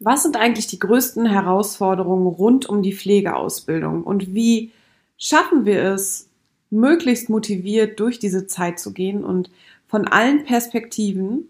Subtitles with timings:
[0.00, 4.70] Was sind eigentlich die größten Herausforderungen rund um die Pflegeausbildung und wie
[5.16, 6.28] schaffen wir es,
[6.70, 9.50] möglichst motiviert durch diese Zeit zu gehen und
[9.88, 11.48] von allen Perspektiven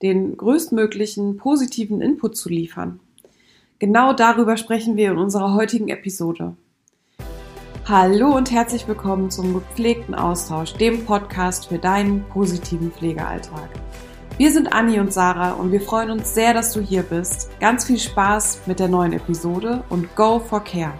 [0.00, 2.98] den größtmöglichen positiven Input zu liefern?
[3.78, 6.56] Genau darüber sprechen wir in unserer heutigen Episode.
[7.84, 13.68] Hallo und herzlich willkommen zum gepflegten Austausch, dem Podcast für deinen positiven Pflegealltag.
[14.42, 17.48] Wir sind Anni und Sarah und wir freuen uns sehr, dass du hier bist.
[17.60, 20.92] Ganz viel Spaß mit der neuen Episode und Go for Care.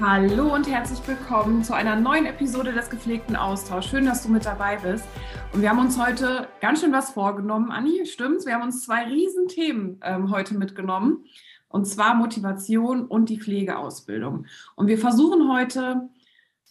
[0.00, 3.88] Hallo und herzlich willkommen zu einer neuen Episode des gepflegten Austauschs.
[3.88, 5.04] Schön, dass du mit dabei bist.
[5.52, 7.70] Und wir haben uns heute ganz schön was vorgenommen.
[7.70, 8.46] Anni, stimmt's?
[8.46, 11.26] Wir haben uns zwei Riesenthemen ähm, heute mitgenommen.
[11.68, 14.46] Und zwar Motivation und die Pflegeausbildung.
[14.74, 16.08] Und wir versuchen heute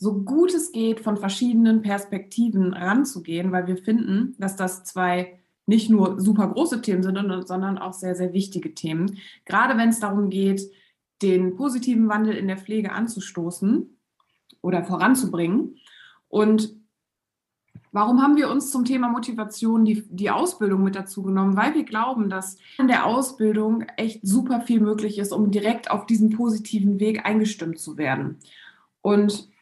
[0.04, 5.90] so gut es geht von verschiedenen Perspektiven ranzugehen, weil wir finden, dass das zwei nicht
[5.90, 7.16] nur super große Themen sind,
[7.48, 9.18] sondern auch sehr, sehr wichtige Themen.
[9.45, 10.70] Gerade wenn es darum geht,
[11.22, 13.98] den positiven Wandel in der Pflege anzustoßen
[14.62, 15.78] oder voranzubringen.
[16.28, 16.76] Und
[17.94, 21.56] warum haben wir uns zum Thema Motivation die, die Ausbildung mit dazu genommen?
[21.56, 26.06] Weil wir glauben, dass in der Ausbildung echt super viel möglich ist, um direkt auf
[26.06, 28.40] diesen positiven Weg eingestimmt zu werden.
[29.02, 29.53] Und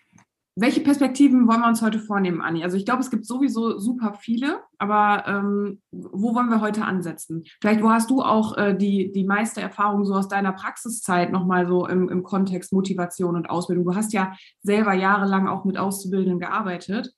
[0.55, 2.63] welche Perspektiven wollen wir uns heute vornehmen, Anni?
[2.63, 7.43] Also ich glaube, es gibt sowieso super viele, aber ähm, wo wollen wir heute ansetzen?
[7.61, 11.67] Vielleicht, wo hast du auch äh, die, die meiste Erfahrung so aus deiner Praxiszeit nochmal
[11.67, 13.85] so im, im Kontext Motivation und Ausbildung?
[13.85, 17.13] Du hast ja selber jahrelang auch mit Auszubildenden gearbeitet.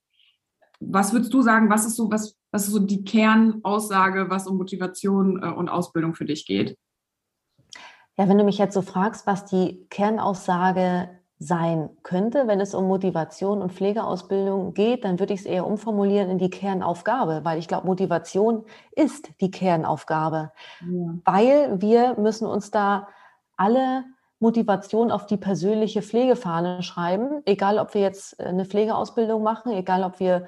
[0.80, 4.58] Was würdest du sagen, was ist so, was, was ist so die Kernaussage, was um
[4.58, 6.78] Motivation äh, und Ausbildung für dich geht?
[8.16, 11.09] Ja, wenn du mich jetzt so fragst, was die Kernaussage
[11.46, 16.30] sein könnte, wenn es um Motivation und Pflegeausbildung geht, dann würde ich es eher umformulieren
[16.30, 21.14] in die Kernaufgabe, weil ich glaube, Motivation ist die Kernaufgabe, ja.
[21.26, 23.08] weil wir müssen uns da
[23.58, 24.06] alle
[24.40, 30.20] Motivation auf die persönliche Pflegefahne schreiben, egal ob wir jetzt eine Pflegeausbildung machen, egal ob
[30.20, 30.48] wir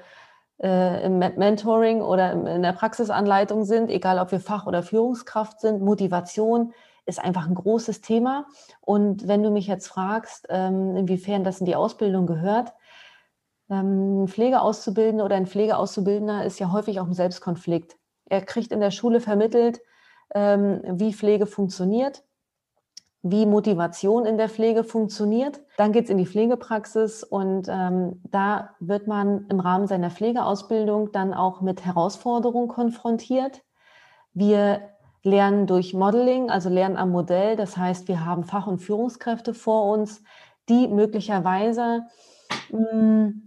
[0.62, 5.82] äh, im Mentoring oder in der Praxisanleitung sind, egal ob wir Fach- oder Führungskraft sind,
[5.82, 6.72] Motivation
[7.06, 8.46] ist einfach ein großes Thema.
[8.80, 12.72] Und wenn du mich jetzt fragst, ähm, inwiefern das in die Ausbildung gehört,
[13.70, 17.96] ähm, ein Pflegeauszubildender oder ein Pflegeauszubildender ist ja häufig auch ein Selbstkonflikt.
[18.26, 19.80] Er kriegt in der Schule vermittelt,
[20.34, 22.24] ähm, wie Pflege funktioniert,
[23.22, 25.60] wie Motivation in der Pflege funktioniert.
[25.76, 31.34] Dann geht es in die Pflegepraxis und da wird man im Rahmen seiner Pflegeausbildung dann
[31.34, 33.62] auch mit Herausforderungen konfrontiert.
[34.32, 34.95] Wir
[35.26, 37.56] lernen durch Modeling, also lernen am Modell.
[37.56, 40.22] Das heißt, wir haben Fach- und Führungskräfte vor uns,
[40.68, 42.04] die möglicherweise
[42.70, 43.44] mh, hm,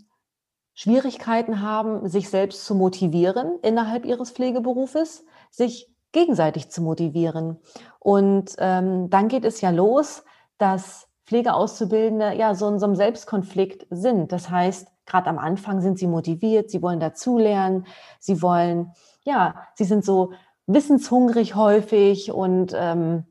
[0.75, 7.57] Schwierigkeiten haben, sich selbst zu motivieren innerhalb ihres Pflegeberufes, sich gegenseitig zu motivieren.
[8.00, 10.23] Und ähm, dann geht es ja los,
[10.57, 14.31] dass Pflegeauszubildende ja so in so einem Selbstkonflikt sind.
[14.31, 17.85] Das heißt, gerade am Anfang sind sie motiviert, sie wollen dazulernen,
[18.19, 20.31] sie wollen, ja, sie sind so
[20.74, 23.25] wissenshungrig häufig und ähm,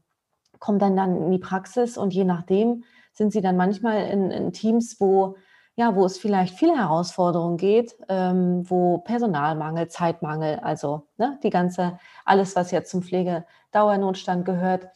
[0.59, 4.53] kommen dann, dann in die Praxis und je nachdem sind sie dann manchmal in, in
[4.53, 5.37] Teams, wo
[5.79, 12.01] ja, wo es vielleicht viele Herausforderungen geht, ähm, wo Personalmangel, Zeitmangel, also ne, die ganze,
[12.25, 14.89] alles, was jetzt zum Pflegedauernotstand gehört,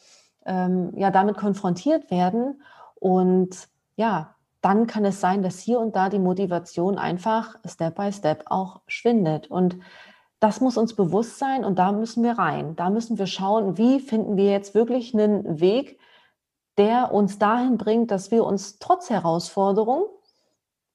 [0.45, 2.61] ähm, ja, damit konfrontiert werden.
[2.95, 8.11] Und ja, dann kann es sein, dass hier und da die Motivation einfach Step by
[8.11, 9.47] Step auch schwindet.
[9.47, 9.77] Und
[10.43, 12.75] das muss uns bewusst sein und da müssen wir rein.
[12.75, 15.97] Da müssen wir schauen, wie finden wir jetzt wirklich einen Weg,
[16.77, 20.03] der uns dahin bringt, dass wir uns trotz Herausforderung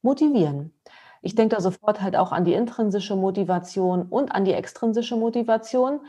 [0.03, 0.75] motivieren.
[1.23, 6.01] Ich denke da sofort halt auch an die intrinsische Motivation und an die extrinsische Motivation.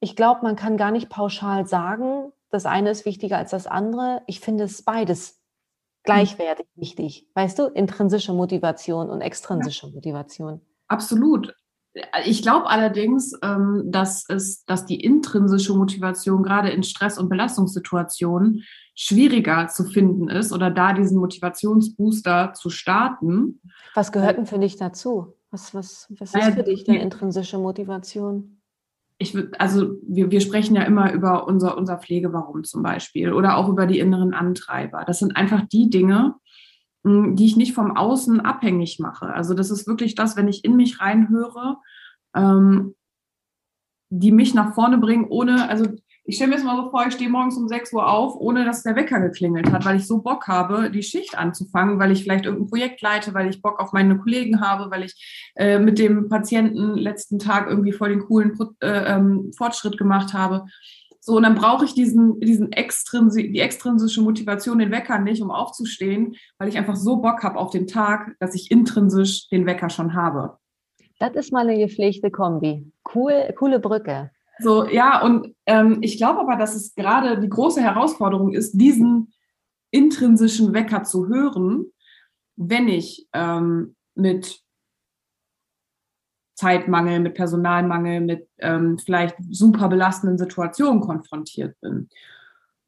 [0.00, 4.22] Ich glaube, man kann gar nicht pauschal sagen, das eine ist wichtiger als das andere.
[4.26, 5.42] Ich finde es beides
[6.04, 7.28] gleichwertig wichtig.
[7.34, 10.62] Weißt du, intrinsische Motivation und extrinsische Motivation.
[10.86, 11.54] Absolut.
[12.24, 18.64] Ich glaube allerdings, ähm, dass, es, dass die intrinsische Motivation gerade in Stress- und Belastungssituationen
[18.94, 23.60] schwieriger zu finden ist oder da diesen Motivationsbooster zu starten.
[23.94, 25.34] Was gehört denn für dich dazu?
[25.50, 28.60] Was, was, was ist für dich denn intrinsische Motivation?
[29.18, 33.56] Ich würde, also wir, wir sprechen ja immer über unser, unser Pflegewarum zum Beispiel oder
[33.56, 35.04] auch über die inneren Antreiber.
[35.06, 36.34] Das sind einfach die Dinge,
[37.04, 39.26] die ich nicht vom Außen abhängig mache.
[39.26, 41.76] Also das ist wirklich das, wenn ich in mich reinhöre,
[42.34, 42.94] ähm,
[44.10, 45.86] die mich nach vorne bringen, ohne, also
[46.28, 48.66] ich stelle mir jetzt mal so vor, ich stehe morgens um 6 Uhr auf, ohne
[48.66, 52.22] dass der Wecker geklingelt hat, weil ich so Bock habe, die Schicht anzufangen, weil ich
[52.22, 55.98] vielleicht irgendein Projekt leite, weil ich Bock auf meine Kollegen habe, weil ich äh, mit
[55.98, 60.66] dem Patienten letzten Tag irgendwie voll den coolen äh, ähm, Fortschritt gemacht habe.
[61.28, 65.50] So, und dann brauche ich diesen, diesen extrinsi die extrinsische Motivation, den Wecker nicht, um
[65.50, 69.90] aufzustehen, weil ich einfach so Bock habe auf den Tag, dass ich intrinsisch den Wecker
[69.90, 70.56] schon habe.
[71.18, 72.90] Das ist mal eine gepflegte Kombi.
[73.14, 74.30] Cool, coole Brücke.
[74.58, 79.34] So, ja, und ähm, ich glaube aber, dass es gerade die große Herausforderung ist, diesen
[79.90, 81.92] intrinsischen Wecker zu hören,
[82.56, 84.62] wenn ich ähm, mit
[86.58, 92.08] Zeitmangel, mit Personalmangel, mit ähm, vielleicht super belastenden Situationen konfrontiert bin.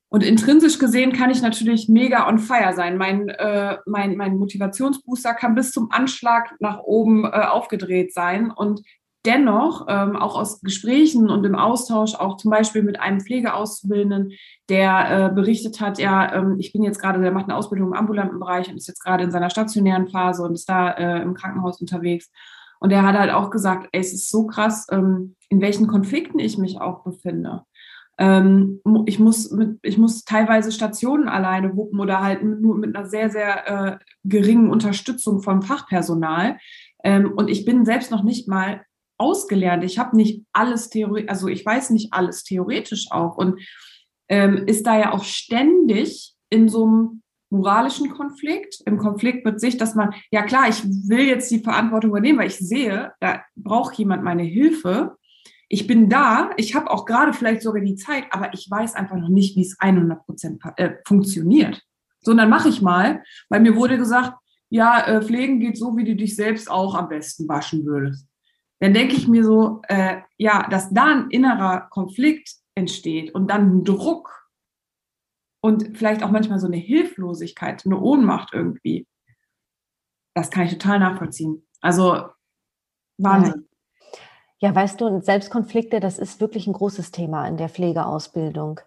[0.09, 2.97] Und intrinsisch gesehen kann ich natürlich mega on fire sein.
[2.97, 8.51] Mein, äh, mein, mein Motivationsbooster kann bis zum Anschlag nach oben äh, aufgedreht sein.
[8.51, 8.81] Und
[9.25, 14.33] dennoch ähm, auch aus Gesprächen und im Austausch, auch zum Beispiel mit einem Pflegeauszubildenden,
[14.69, 17.95] der äh, berichtet hat, ja, ähm, ich bin jetzt gerade, der macht eine Ausbildung im
[17.95, 21.35] ambulanten Bereich und ist jetzt gerade in seiner stationären Phase und ist da äh, im
[21.35, 22.33] Krankenhaus unterwegs.
[22.81, 26.39] Und er hat halt auch gesagt, ey, es ist so krass, ähm, in welchen Konflikten
[26.39, 27.63] ich mich auch befinde.
[28.19, 33.07] Ähm, ich, muss mit, ich muss teilweise Stationen alleine wuppen oder halt nur mit einer
[33.07, 36.59] sehr, sehr äh, geringen Unterstützung vom Fachpersonal.
[37.05, 38.83] Ähm, und ich bin selbst noch nicht mal
[39.19, 39.85] ausgelernt.
[39.85, 43.61] Ich habe nicht alles theoretisch, also ich weiß nicht alles theoretisch auch und
[44.29, 49.77] ähm, ist da ja auch ständig in so einem moralischen Konflikt, im Konflikt mit sich,
[49.77, 53.97] dass man, ja klar, ich will jetzt die Verantwortung übernehmen, weil ich sehe, da braucht
[53.97, 55.17] jemand meine Hilfe.
[55.69, 59.17] Ich bin da, ich habe auch gerade vielleicht sogar die Zeit, aber ich weiß einfach
[59.17, 61.83] noch nicht, wie es 100 Prozent äh, funktioniert.
[62.21, 64.35] So, und dann mache ich mal, weil mir wurde gesagt,
[64.69, 68.31] ja, äh, pflegen geht so, wie du dich selbst auch am besten waschen würdest
[68.81, 73.79] dann denke ich mir so, äh, ja, dass da ein innerer Konflikt entsteht und dann
[73.79, 74.40] ein Druck
[75.61, 79.07] und vielleicht auch manchmal so eine Hilflosigkeit, eine Ohnmacht irgendwie.
[80.35, 81.67] Das kann ich total nachvollziehen.
[81.81, 82.29] Also
[83.19, 83.69] Wahnsinn.
[84.59, 84.75] Ja.
[84.75, 88.81] weißt du, Selbstkonflikte, das ist wirklich ein großes Thema in der Pflegeausbildung.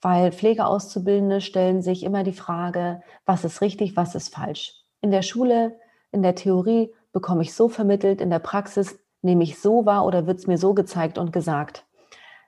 [0.00, 4.74] Weil Pflegeauszubildende stellen sich immer die Frage, was ist richtig, was ist falsch.
[5.00, 5.78] In der Schule,
[6.12, 10.26] in der Theorie bekomme ich so vermittelt, in der Praxis nehme ich so wahr oder
[10.26, 11.86] wird es mir so gezeigt und gesagt?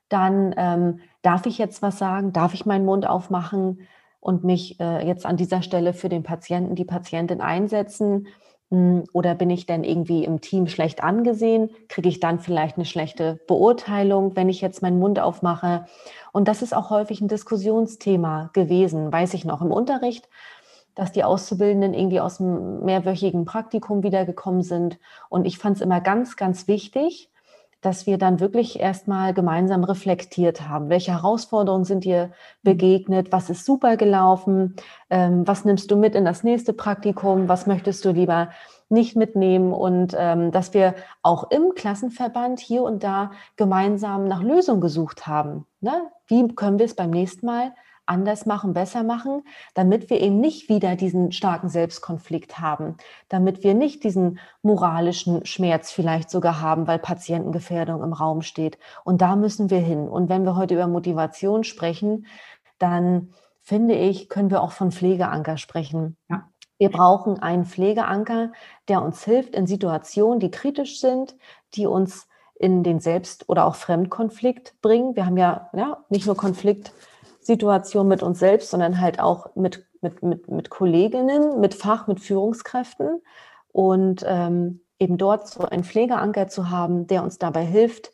[0.09, 2.33] Dann ähm, darf ich jetzt was sagen?
[2.33, 3.81] Darf ich meinen Mund aufmachen
[4.21, 8.29] und mich äh, jetzt an dieser Stelle für den Patienten, die Patientin einsetzen?
[8.71, 11.71] Hm, oder bin ich denn irgendwie im Team schlecht angesehen?
[11.89, 15.87] Kriege ich dann vielleicht eine schlechte Beurteilung, wenn ich jetzt meinen Mund aufmache?
[16.33, 20.29] Und das ist auch häufig ein Diskussionsthema gewesen, weiß ich noch im Unterricht
[20.99, 24.99] dass die Auszubildenden irgendwie aus dem mehrwöchigen Praktikum wiedergekommen sind.
[25.29, 27.31] Und ich fand es immer ganz, ganz wichtig,
[27.81, 30.89] dass wir dann wirklich erstmal gemeinsam reflektiert haben.
[30.89, 32.33] Welche Herausforderungen sind dir
[32.63, 33.31] begegnet?
[33.31, 34.77] Was ist super gelaufen?
[35.11, 37.49] Ähm, was nimmst du mit in das nächste Praktikum?
[37.49, 38.51] Was möchtest du lieber
[38.89, 39.73] nicht mitnehmen?
[39.73, 45.67] Und ähm, dass wir auch im Klassenverband hier und da gemeinsam nach Lösungen gesucht haben.
[45.81, 46.11] Ne?
[46.27, 47.73] Wie können wir es beim nächsten Mal
[48.09, 49.43] anders machen, besser machen,
[49.75, 52.97] damit wir eben nicht wieder diesen starken Selbstkonflikt haben,
[53.29, 58.79] damit wir nicht diesen moralischen Schmerz vielleicht sogar haben, weil Patientengefährdung im Raum steht.
[59.05, 60.09] Und da müssen wir hin.
[60.09, 62.27] Und wenn wir heute über Motivation sprechen,
[62.79, 63.31] dann
[63.63, 66.17] finde ich, können wir auch von Pflegeanker sprechen.
[66.31, 66.49] Ja.
[66.79, 68.53] Wir brauchen einen Pflegeanker,
[68.89, 71.37] der uns hilft in Situationen, die kritisch sind,
[71.75, 75.17] die uns in den Selbst- oder auch Fremdkonflikt bringen.
[75.17, 76.93] Wir haben ja, ja nicht nur Konflikt
[77.49, 82.21] Situation mit uns selbst, sondern halt auch mit, mit, mit, mit Kolleginnen, mit Fach, mit
[82.21, 83.23] Führungskräften
[83.73, 88.13] und ähm, eben dort so einen Pflegeanker zu haben, der uns dabei hilft,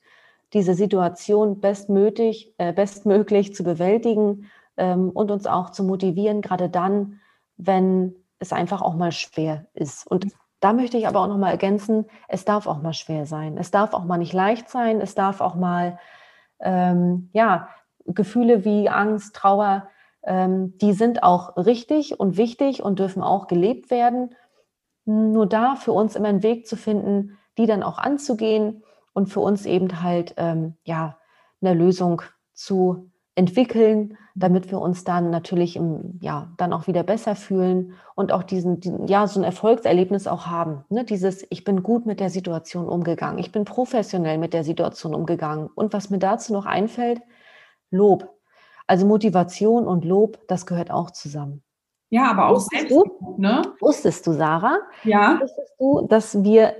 [0.52, 7.18] diese Situation bestmöglich, äh, bestmöglich zu bewältigen ähm, und uns auch zu motivieren, gerade dann,
[7.56, 10.06] wenn es einfach auch mal schwer ist.
[10.06, 10.28] Und
[10.60, 13.58] da möchte ich aber auch noch mal ergänzen, es darf auch mal schwer sein.
[13.58, 15.00] Es darf auch mal nicht leicht sein.
[15.00, 15.98] Es darf auch mal,
[16.60, 17.68] ähm, ja,
[18.06, 19.88] Gefühle wie Angst, Trauer,
[20.22, 24.34] ähm, die sind auch richtig und wichtig und dürfen auch gelebt werden.
[25.04, 28.82] Nur da für uns immer einen Weg zu finden, die dann auch anzugehen
[29.12, 31.18] und für uns eben halt ähm, ja
[31.60, 37.34] eine Lösung zu entwickeln, damit wir uns dann natürlich im, ja dann auch wieder besser
[37.34, 40.84] fühlen und auch diesen, ja so ein Erfolgserlebnis auch haben.
[40.88, 41.04] Ne?
[41.04, 45.68] Dieses ich bin gut mit der Situation umgegangen, ich bin professionell mit der Situation umgegangen
[45.74, 47.22] und was mir dazu noch einfällt,
[47.94, 48.28] Lob.
[48.86, 51.62] Also Motivation und Lob, das gehört auch zusammen.
[52.10, 53.62] Ja, aber auch wusstest Selbstlob, du, ne?
[53.80, 54.78] Wusstest du, Sarah?
[55.04, 55.40] Ja.
[55.40, 56.74] Wusstest du, dass wir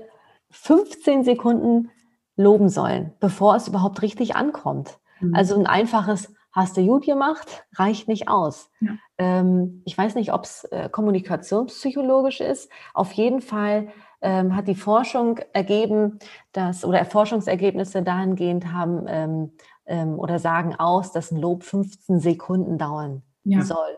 [0.51, 1.89] 15 Sekunden
[2.37, 4.99] loben sollen, bevor es überhaupt richtig ankommt?
[5.19, 5.35] Mhm.
[5.35, 8.69] Also ein einfaches hast du gut gemacht, reicht nicht aus.
[8.79, 8.91] Ja.
[9.17, 12.71] Ähm, ich weiß nicht, ob es äh, kommunikationspsychologisch ist.
[12.93, 13.89] Auf jeden Fall
[14.21, 16.19] ähm, hat die Forschung ergeben,
[16.53, 19.51] dass oder Forschungsergebnisse dahingehend haben ähm,
[19.85, 23.61] ähm, oder sagen aus, dass ein Lob 15 Sekunden dauern ja.
[23.61, 23.97] soll.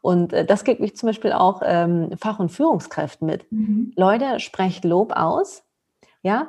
[0.00, 3.50] Und äh, das gibt mich zum Beispiel auch ähm, Fach- und Führungskräften mit.
[3.50, 3.92] Mhm.
[3.96, 5.62] Leute, sprecht Lob aus,
[6.22, 6.48] ja,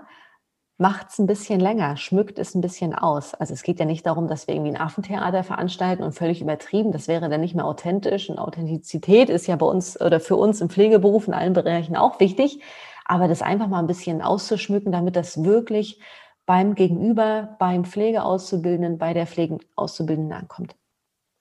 [0.78, 3.34] macht es ein bisschen länger, schmückt es ein bisschen aus.
[3.34, 6.92] Also es geht ja nicht darum, dass wir irgendwie ein Affentheater veranstalten und völlig übertrieben.
[6.92, 8.30] Das wäre dann nicht mehr authentisch.
[8.30, 12.20] Und Authentizität ist ja bei uns oder für uns im Pflegeberuf in allen Bereichen auch
[12.20, 12.62] wichtig.
[13.06, 16.02] Aber das einfach mal ein bisschen auszuschmücken, damit das wirklich
[16.46, 20.76] beim Gegenüber, beim Pflegeauszubildenden, bei der Pflegeauszubildenden ankommt.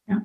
[0.07, 0.23] Ja.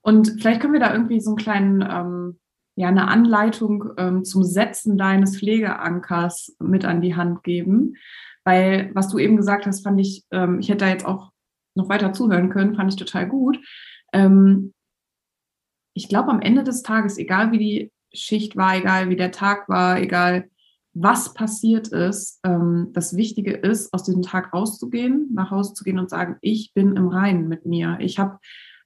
[0.00, 2.40] Und vielleicht können wir da irgendwie so einen kleinen, ähm,
[2.74, 7.96] ja, eine Anleitung ähm, zum Setzen deines Pflegeankers mit an die Hand geben.
[8.44, 11.30] Weil, was du eben gesagt hast, fand ich, ähm, ich hätte da jetzt auch
[11.74, 13.58] noch weiter zuhören können, fand ich total gut.
[14.12, 14.72] Ähm,
[15.94, 19.68] ich glaube, am Ende des Tages, egal wie die Schicht war, egal wie der Tag
[19.68, 20.50] war, egal
[20.94, 25.98] was passiert ist, ähm, das Wichtige ist, aus diesem Tag rauszugehen, nach Hause zu gehen
[25.98, 27.96] und sagen, ich bin im Reinen mit mir.
[28.00, 28.38] Ich habe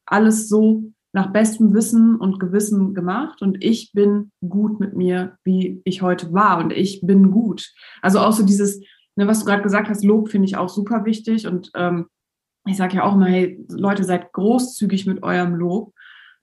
[0.05, 5.81] alles so nach bestem Wissen und Gewissen gemacht und ich bin gut mit mir, wie
[5.85, 7.73] ich heute war und ich bin gut.
[8.03, 8.81] Also auch so dieses,
[9.17, 12.07] ne, was du gerade gesagt hast, Lob finde ich auch super wichtig und ähm,
[12.67, 15.95] ich sage ja auch immer, hey Leute, seid großzügig mit eurem Lob,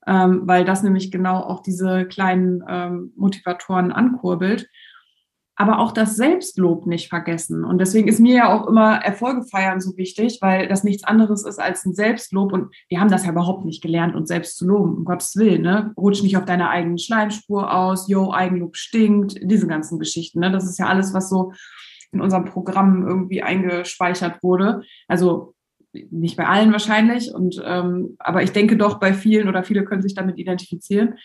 [0.08, 4.68] ähm, weil das nämlich genau auch diese kleinen ähm, Motivatoren ankurbelt
[5.56, 7.64] aber auch das Selbstlob nicht vergessen.
[7.64, 11.46] Und deswegen ist mir ja auch immer Erfolge feiern so wichtig, weil das nichts anderes
[11.46, 12.52] ist als ein Selbstlob.
[12.52, 15.62] Und wir haben das ja überhaupt nicht gelernt, uns selbst zu loben, um Gottes Willen.
[15.62, 15.94] Ne?
[15.96, 20.40] Rutsch nicht auf deiner eigenen Schleimspur aus, yo, Eigenlob stinkt, diese ganzen Geschichten.
[20.40, 20.52] Ne?
[20.52, 21.54] Das ist ja alles, was so
[22.12, 24.82] in unserem Programm irgendwie eingespeichert wurde.
[25.08, 25.54] Also
[26.10, 30.02] nicht bei allen wahrscheinlich, und ähm, aber ich denke doch bei vielen oder viele können
[30.02, 31.16] sich damit identifizieren.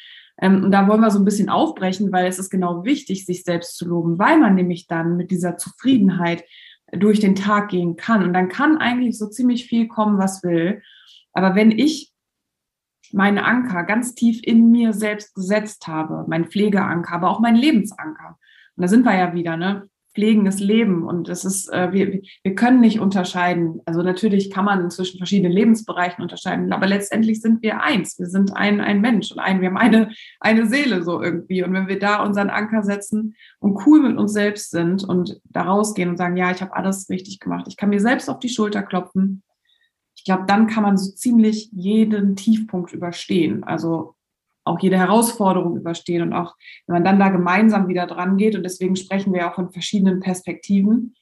[0.40, 3.44] Ähm, und da wollen wir so ein bisschen aufbrechen, weil es ist genau wichtig, sich
[3.44, 6.44] selbst zu loben, weil man nämlich dann mit dieser Zufriedenheit
[6.92, 8.22] durch den Tag gehen kann.
[8.22, 10.82] Und dann kann eigentlich so ziemlich viel kommen, was will.
[11.32, 12.12] Aber wenn ich
[13.12, 18.38] meine Anker ganz tief in mir selbst gesetzt habe, mein Pflegeanker, aber auch mein Lebensanker.
[18.76, 19.88] Und da sind wir ja wieder, ne?
[20.18, 23.80] Pflegendes Leben und es ist, äh, wir, wir können nicht unterscheiden.
[23.84, 28.18] Also natürlich kann man zwischen verschiedenen Lebensbereichen unterscheiden, aber letztendlich sind wir eins.
[28.18, 30.10] Wir sind ein, ein Mensch und ein, wir haben eine,
[30.40, 31.62] eine Seele so irgendwie.
[31.62, 35.62] Und wenn wir da unseren Anker setzen und cool mit uns selbst sind und da
[35.62, 38.48] rausgehen und sagen, ja, ich habe alles richtig gemacht, ich kann mir selbst auf die
[38.48, 39.44] Schulter klopfen,
[40.16, 43.62] ich glaube, dann kann man so ziemlich jeden Tiefpunkt überstehen.
[43.62, 44.16] Also
[44.68, 46.54] auch jede Herausforderung überstehen und auch,
[46.86, 50.20] wenn man dann da gemeinsam wieder dran geht, und deswegen sprechen wir auch von verschiedenen
[50.20, 51.14] Perspektiven,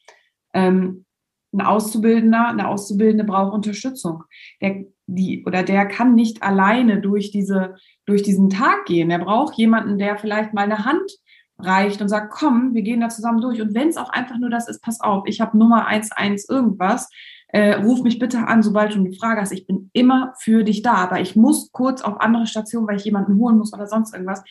[0.53, 1.05] ähm,
[1.53, 4.25] ein Auszubildender, eine Auszubildende braucht Unterstützung.
[4.61, 9.11] Der, die, oder der kann nicht alleine durch, diese, durch diesen Tag gehen.
[9.11, 11.11] Er braucht jemanden, der vielleicht mal eine Hand
[11.59, 13.61] reicht und sagt, komm, wir gehen da zusammen durch.
[13.63, 16.09] Und wenn es auch einfach nur das ist, pass auf, ich habe Nummer 11
[16.49, 17.09] irgendwas,
[17.49, 19.53] äh, ruf mich bitte an, sobald du eine Frage hast.
[19.53, 23.05] Ich bin immer für dich da, aber ich muss kurz auf andere Stationen, weil ich
[23.05, 24.43] jemanden holen muss oder sonst irgendwas.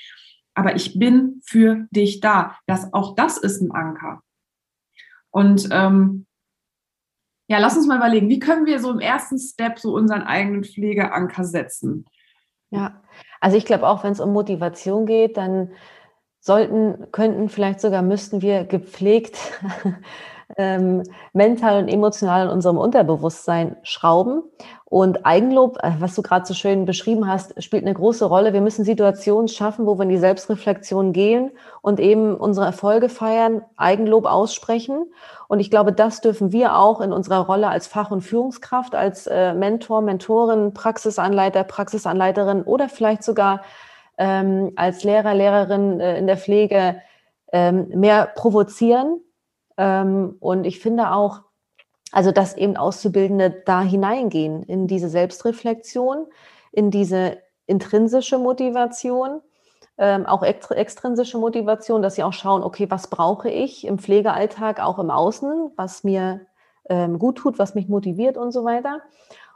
[0.54, 2.58] Aber ich bin für dich da.
[2.66, 4.22] Das, auch das ist ein Anker.
[5.30, 6.26] Und ähm,
[7.48, 10.64] ja, lass uns mal überlegen, wie können wir so im ersten Step so unseren eigenen
[10.64, 12.06] Pflegeanker setzen?
[12.72, 13.04] Ja,
[13.40, 15.72] also ich glaube auch, wenn es um Motivation geht, dann
[16.40, 19.38] sollten, könnten, vielleicht sogar müssten wir gepflegt
[20.58, 24.44] ähm, mental und emotional in unserem Unterbewusstsein schrauben.
[24.86, 28.54] Und Eigenlob, äh, was du gerade so schön beschrieben hast, spielt eine große Rolle.
[28.54, 33.64] Wir müssen Situationen schaffen, wo wir in die Selbstreflexion gehen und eben unsere Erfolge feiern,
[33.76, 35.12] Eigenlob aussprechen.
[35.48, 39.28] Und ich glaube, das dürfen wir auch in unserer Rolle als Fach- und Führungskraft, als
[39.28, 43.62] äh, Mentor, Mentorin, Praxisanleiter, Praxisanleiterin oder vielleicht sogar
[44.18, 47.02] ähm, als Lehrer, Lehrerin äh, in der Pflege
[47.52, 49.20] ähm, mehr provozieren,
[49.78, 51.42] und ich finde auch,
[52.12, 56.28] also dass eben Auszubildende da hineingehen in diese Selbstreflexion,
[56.72, 59.42] in diese intrinsische Motivation,
[59.98, 65.00] ähm, auch extrinsische Motivation, dass sie auch schauen, okay, was brauche ich im Pflegealltag, auch
[65.00, 66.42] im Außen, was mir
[66.90, 69.02] ähm, gut tut, was mich motiviert und so weiter.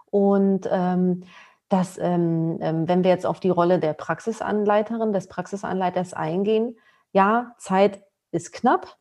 [0.09, 1.23] Und ähm,
[1.67, 6.77] dass, ähm, ähm, wenn wir jetzt auf die Rolle der Praxisanleiterin, des Praxisanleiters eingehen,
[7.11, 8.97] ja, Zeit ist knapp,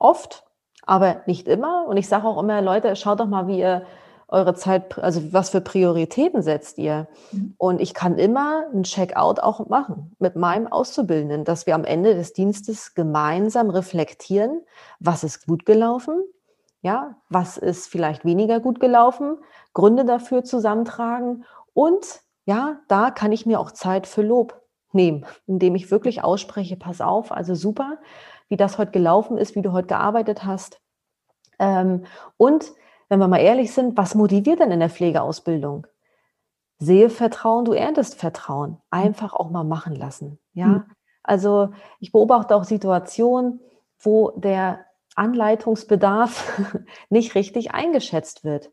[0.00, 0.44] oft,
[0.84, 1.86] aber nicht immer.
[1.86, 3.86] Und ich sage auch immer, Leute, schaut doch mal, wie ihr
[4.32, 7.08] eure Zeit, also was für Prioritäten setzt ihr.
[7.32, 7.54] Mhm.
[7.58, 12.14] Und ich kann immer ein Checkout auch machen mit meinem Auszubildenden, dass wir am Ende
[12.14, 14.60] des Dienstes gemeinsam reflektieren,
[15.00, 16.22] was ist gut gelaufen,
[16.82, 19.38] Ja, was ist vielleicht weniger gut gelaufen?
[19.74, 25.74] Gründe dafür zusammentragen und ja, da kann ich mir auch Zeit für Lob nehmen, indem
[25.74, 27.98] ich wirklich ausspreche, pass auf, also super,
[28.50, 30.80] wie das heute gelaufen ist, wie du heute gearbeitet hast.
[31.58, 32.04] Ähm,
[32.36, 32.72] und
[33.08, 35.86] wenn wir mal ehrlich sind, was motiviert denn in der Pflegeausbildung?
[36.78, 38.78] Sehe Vertrauen, du erntest Vertrauen.
[38.90, 40.38] Einfach auch mal machen lassen.
[40.52, 40.84] Ja, mhm.
[41.22, 43.60] also ich beobachte auch Situationen,
[43.98, 46.60] wo der Anleitungsbedarf
[47.08, 48.70] nicht richtig eingeschätzt wird.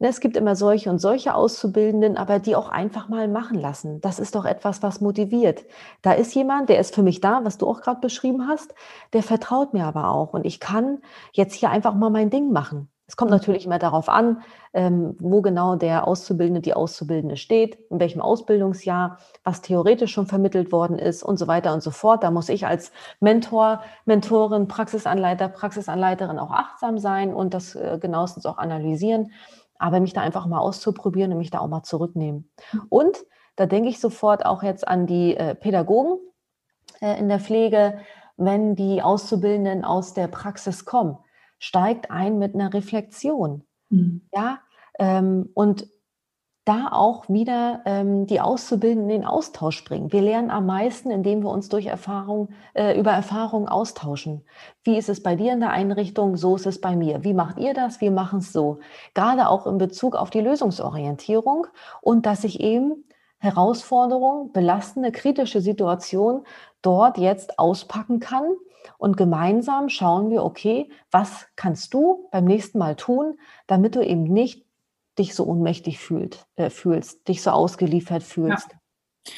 [0.00, 4.00] Ne, es gibt immer solche und solche Auszubildenden, aber die auch einfach mal machen lassen.
[4.00, 5.64] Das ist doch etwas, was motiviert.
[6.02, 8.74] Da ist jemand, der ist für mich da, was du auch gerade beschrieben hast,
[9.12, 10.34] der vertraut mir aber auch.
[10.34, 10.98] Und ich kann
[11.32, 12.88] jetzt hier einfach mal mein Ding machen.
[13.08, 14.42] Es kommt natürlich immer darauf an,
[14.74, 20.70] ähm, wo genau der Auszubildende, die Auszubildende steht, in welchem Ausbildungsjahr, was theoretisch schon vermittelt
[20.72, 22.22] worden ist und so weiter und so fort.
[22.22, 28.44] Da muss ich als Mentor, Mentorin, Praxisanleiter, Praxisanleiterin auch achtsam sein und das äh, genauestens
[28.44, 29.32] auch analysieren,
[29.78, 32.50] aber mich da einfach mal auszuprobieren und mich da auch mal zurücknehmen.
[32.72, 32.82] Mhm.
[32.88, 33.18] Und
[33.56, 36.18] da denke ich sofort auch jetzt an die äh, Pädagogen
[37.00, 37.98] äh, in der Pflege,
[38.36, 41.18] wenn die Auszubildenden aus der Praxis kommen
[41.58, 43.64] steigt ein mit einer Reflexion.
[43.90, 44.22] Mhm.
[44.34, 44.60] Ja,
[44.98, 45.86] ähm, und
[46.68, 50.12] da auch wieder ähm, die Auszubildenden in Austausch bringen.
[50.12, 54.44] Wir lernen am meisten, indem wir uns durch Erfahrung, äh, über Erfahrungen austauschen.
[54.84, 56.36] Wie ist es bei dir in der Einrichtung?
[56.36, 57.24] So ist es bei mir.
[57.24, 58.02] Wie macht ihr das?
[58.02, 58.80] Wir machen es so.
[59.14, 61.66] Gerade auch in Bezug auf die Lösungsorientierung
[62.02, 63.04] und dass ich eben
[63.38, 66.42] Herausforderungen, belastende, kritische Situationen
[66.82, 68.44] dort jetzt auspacken kann
[68.98, 74.24] und gemeinsam schauen wir, okay, was kannst du beim nächsten Mal tun, damit du eben
[74.24, 74.67] nicht
[75.18, 78.68] dich so ohnmächtig fühlt, äh, fühlst, dich so ausgeliefert fühlst.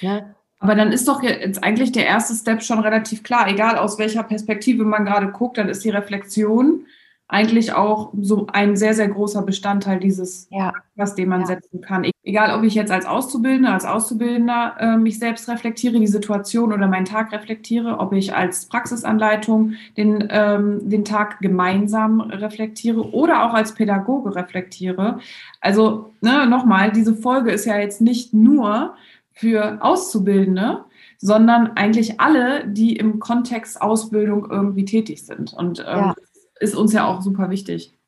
[0.00, 0.16] Ja.
[0.16, 0.34] ja.
[0.60, 4.22] Aber dann ist doch jetzt eigentlich der erste Step schon relativ klar, egal aus welcher
[4.22, 6.86] Perspektive man gerade guckt, dann ist die Reflexion
[7.30, 10.72] eigentlich auch so ein sehr, sehr großer Bestandteil dieses, ja.
[10.96, 11.46] was den man ja.
[11.46, 12.02] setzen kann.
[12.02, 16.72] E-, egal, ob ich jetzt als Auszubildender, als Auszubildender äh, mich selbst reflektiere, die Situation
[16.72, 23.44] oder meinen Tag reflektiere, ob ich als Praxisanleitung den, ähm, den Tag gemeinsam reflektiere oder
[23.44, 25.20] auch als Pädagoge reflektiere.
[25.60, 28.94] Also ne, nochmal, diese Folge ist ja jetzt nicht nur
[29.32, 30.84] für Auszubildende,
[31.18, 35.52] sondern eigentlich alle, die im Kontext Ausbildung irgendwie tätig sind.
[35.52, 36.14] Und ähm, ja
[36.60, 37.98] ist uns ja auch super wichtig.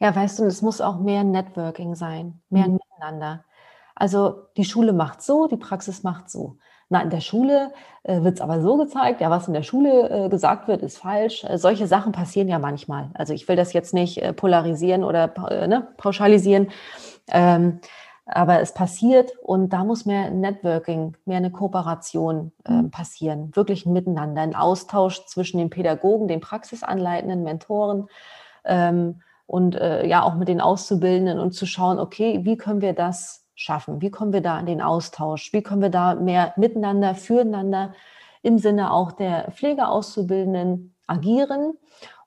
[0.00, 2.74] Ja, weißt du, es muss auch mehr Networking sein, mehr mhm.
[2.74, 3.44] Miteinander.
[3.94, 6.58] Also die Schule macht so, die Praxis macht so.
[6.90, 10.10] Na, in der Schule äh, wird es aber so gezeigt, ja, was in der Schule
[10.10, 11.44] äh, gesagt wird, ist falsch.
[11.44, 13.10] Äh, solche Sachen passieren ja manchmal.
[13.14, 16.70] Also ich will das jetzt nicht äh, polarisieren oder äh, ne, pauschalisieren.
[17.28, 17.80] Ähm,
[18.26, 23.54] aber es passiert und da muss mehr Networking, mehr eine Kooperation äh, passieren.
[23.54, 28.08] Wirklich ein Miteinander, ein Austausch zwischen den Pädagogen, den praxisanleitenden Mentoren
[28.64, 32.94] ähm, und äh, ja auch mit den Auszubildenden und zu schauen, okay, wie können wir
[32.94, 34.00] das schaffen?
[34.00, 35.52] Wie kommen wir da in den Austausch?
[35.52, 37.92] Wie können wir da mehr miteinander, füreinander
[38.42, 41.74] im Sinne auch der Pflegeauszubildenden agieren?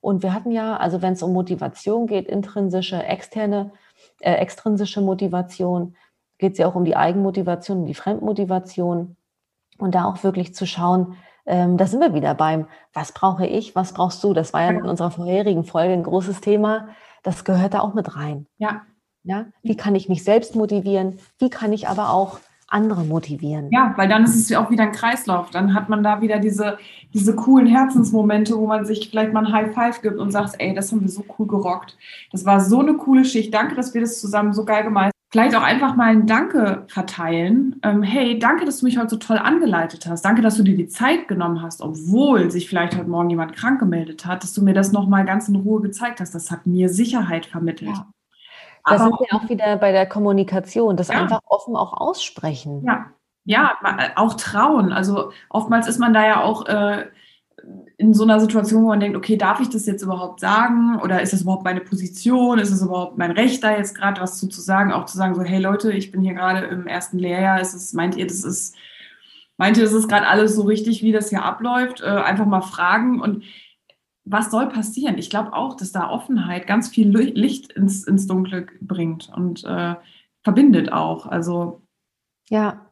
[0.00, 3.72] Und wir hatten ja, also wenn es um Motivation geht, intrinsische, externe
[4.20, 5.96] äh, extrinsische Motivation,
[6.38, 9.16] geht es ja auch um die Eigenmotivation, um die Fremdmotivation
[9.78, 13.74] und da auch wirklich zu schauen, ähm, da sind wir wieder beim, was brauche ich,
[13.74, 14.34] was brauchst du?
[14.34, 16.88] Das war ja in unserer vorherigen Folge ein großes Thema.
[17.22, 18.46] Das gehört da auch mit rein.
[18.58, 18.82] Ja.
[19.24, 21.18] Ja, wie kann ich mich selbst motivieren?
[21.38, 23.68] Wie kann ich aber auch andere motivieren.
[23.70, 25.50] Ja, weil dann ist es ja auch wieder ein Kreislauf.
[25.50, 26.78] Dann hat man da wieder diese,
[27.14, 30.74] diese coolen Herzensmomente, wo man sich vielleicht mal ein High Five gibt und sagt, ey,
[30.74, 31.96] das haben wir so cool gerockt.
[32.30, 33.52] Das war so eine coole Schicht.
[33.54, 35.18] Danke, dass wir das zusammen so geil gemeistert haben.
[35.30, 37.78] Vielleicht auch einfach mal ein Danke verteilen.
[37.82, 40.24] Ähm, hey, danke, dass du mich heute so toll angeleitet hast.
[40.24, 43.78] Danke, dass du dir die Zeit genommen hast, obwohl sich vielleicht heute Morgen jemand krank
[43.78, 46.34] gemeldet hat, dass du mir das nochmal ganz in Ruhe gezeigt hast.
[46.34, 47.90] Das hat mir Sicherheit vermittelt.
[47.94, 48.08] Ja.
[48.90, 51.14] Da sind wir auch wieder bei der Kommunikation, das ja.
[51.14, 52.82] einfach offen auch aussprechen.
[52.84, 53.06] Ja,
[53.44, 54.92] ja, äh, auch trauen.
[54.92, 57.06] Also oftmals ist man da ja auch äh,
[57.96, 61.00] in so einer Situation, wo man denkt, okay, darf ich das jetzt überhaupt sagen?
[61.02, 62.58] Oder ist das überhaupt meine Position?
[62.58, 64.92] Ist es überhaupt mein Recht, da jetzt gerade was zu, zu sagen?
[64.92, 67.92] Auch zu sagen, so, hey Leute, ich bin hier gerade im ersten Lehrjahr, ist es,
[67.92, 68.76] meint ihr, das ist,
[69.56, 72.00] meint ihr, das ist gerade alles so richtig, wie das hier abläuft?
[72.00, 73.44] Äh, einfach mal fragen und
[74.30, 75.18] was soll passieren?
[75.18, 79.94] Ich glaube auch, dass da Offenheit ganz viel Licht ins, ins Dunkle bringt und äh,
[80.42, 81.26] verbindet auch.
[81.26, 81.82] Also
[82.48, 82.88] ja,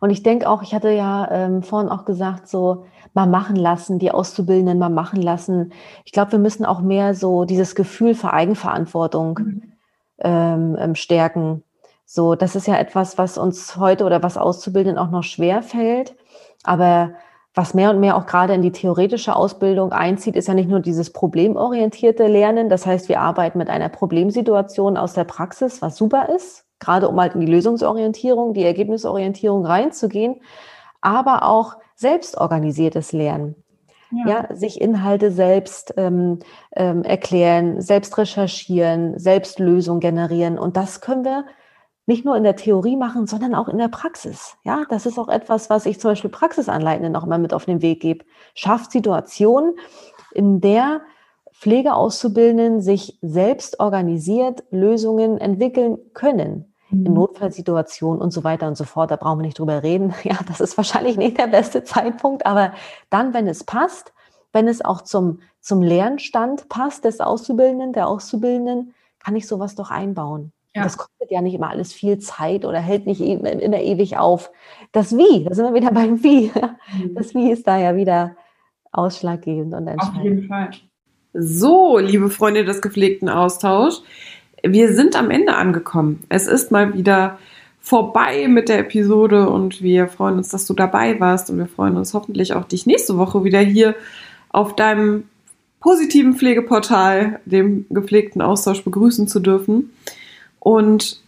[0.00, 3.98] und ich denke auch, ich hatte ja ähm, vorhin auch gesagt, so mal machen lassen,
[3.98, 5.72] die Auszubildenden mal machen lassen.
[6.04, 9.72] Ich glaube, wir müssen auch mehr so dieses Gefühl für Eigenverantwortung mhm.
[10.18, 11.62] ähm, ähm, stärken.
[12.06, 16.16] So, das ist ja etwas, was uns heute oder was Auszubildenden auch noch schwer fällt.
[16.62, 17.14] Aber
[17.54, 20.80] was mehr und mehr auch gerade in die theoretische Ausbildung einzieht, ist ja nicht nur
[20.80, 22.68] dieses problemorientierte Lernen.
[22.68, 27.20] Das heißt, wir arbeiten mit einer Problemsituation aus der Praxis, was super ist, gerade um
[27.20, 30.40] halt in die Lösungsorientierung, die Ergebnisorientierung reinzugehen,
[31.00, 33.54] aber auch selbstorganisiertes Lernen.
[34.10, 34.48] Ja.
[34.48, 36.40] ja sich Inhalte selbst ähm,
[36.74, 40.58] ähm, erklären, selbst recherchieren, selbst Lösungen generieren.
[40.58, 41.44] Und das können wir
[42.06, 44.56] nicht nur in der Theorie machen, sondern auch in der Praxis.
[44.62, 47.82] Ja, das ist auch etwas, was ich zum Beispiel Praxisanleitenden noch immer mit auf den
[47.82, 48.24] Weg gebe.
[48.54, 49.74] Schafft Situationen,
[50.34, 51.00] in der
[51.52, 56.74] Pflegeauszubildenden sich selbst organisiert Lösungen entwickeln können.
[56.90, 57.14] In mhm.
[57.14, 59.10] Notfallsituationen und so weiter und so fort.
[59.10, 60.12] Da brauchen wir nicht drüber reden.
[60.24, 62.72] Ja, das ist wahrscheinlich nicht der beste Zeitpunkt, aber
[63.08, 64.12] dann, wenn es passt,
[64.52, 69.90] wenn es auch zum, zum Lernstand passt des Auszubildenden, der Auszubildenden, kann ich sowas doch
[69.90, 70.52] einbauen.
[70.74, 70.82] Ja.
[70.82, 74.50] Das kostet ja nicht immer alles viel Zeit oder hält nicht immer ewig auf.
[74.92, 76.50] Das Wie, da sind wir wieder beim Wie.
[76.50, 77.14] Mhm.
[77.14, 78.36] Das Wie ist da ja wieder
[78.92, 80.18] ausschlaggebend und entscheidend.
[80.18, 80.70] Auf jeden Fall.
[81.32, 84.04] So, liebe Freunde des gepflegten Austauschs,
[84.62, 86.22] wir sind am Ende angekommen.
[86.28, 87.38] Es ist mal wieder
[87.80, 91.96] vorbei mit der Episode und wir freuen uns, dass du dabei warst und wir freuen
[91.96, 93.94] uns hoffentlich auch dich nächste Woche wieder hier
[94.48, 95.24] auf deinem
[95.80, 99.90] positiven Pflegeportal, dem gepflegten Austausch begrüßen zu dürfen.
[100.64, 101.20] Und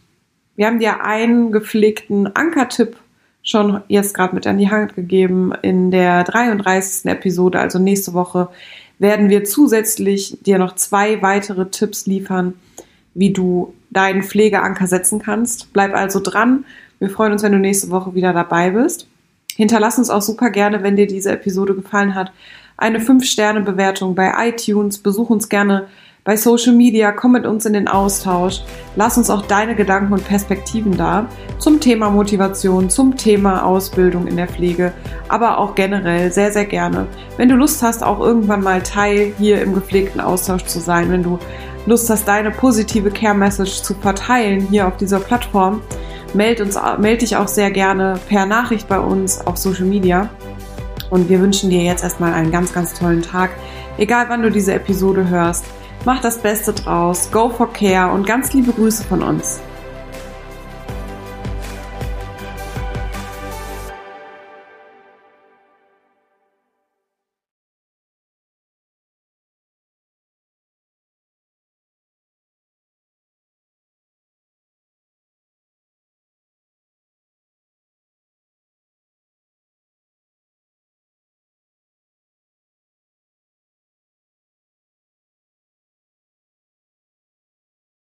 [0.56, 2.96] wir haben dir einen gepflegten Ankertipp
[3.42, 5.52] schon jetzt gerade mit an die Hand gegeben.
[5.60, 7.04] In der 33.
[7.04, 8.48] Episode, also nächste Woche,
[8.98, 12.54] werden wir zusätzlich dir noch zwei weitere Tipps liefern,
[13.12, 15.70] wie du deinen Pflegeanker setzen kannst.
[15.74, 16.64] Bleib also dran.
[16.98, 19.06] Wir freuen uns, wenn du nächste Woche wieder dabei bist.
[19.54, 22.32] Hinterlass uns auch super gerne, wenn dir diese Episode gefallen hat,
[22.78, 24.96] eine 5-Sterne-Bewertung bei iTunes.
[24.96, 25.88] Besuch uns gerne
[26.26, 28.60] bei Social Media, komm mit uns in den Austausch.
[28.96, 34.36] Lass uns auch deine Gedanken und Perspektiven da zum Thema Motivation, zum Thema Ausbildung in
[34.36, 34.92] der Pflege,
[35.28, 37.06] aber auch generell sehr, sehr gerne.
[37.36, 41.22] Wenn du Lust hast, auch irgendwann mal Teil hier im gepflegten Austausch zu sein, wenn
[41.22, 41.38] du
[41.86, 45.80] Lust hast, deine positive Care-Message zu verteilen hier auf dieser Plattform,
[46.34, 50.28] meld, uns, meld dich auch sehr gerne per Nachricht bei uns auf Social Media.
[51.08, 53.50] Und wir wünschen dir jetzt erstmal einen ganz, ganz tollen Tag.
[53.96, 55.64] Egal wann du diese Episode hörst,
[56.06, 59.60] mach das Beste draus, go for care und ganz liebe Grüße von uns.